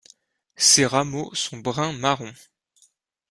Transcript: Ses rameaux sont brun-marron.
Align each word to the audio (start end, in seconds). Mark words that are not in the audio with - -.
Ses 0.55 0.87
rameaux 0.87 1.31
sont 1.35 1.57
brun-marron. 1.59 2.33